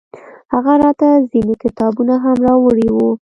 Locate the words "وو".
2.95-3.09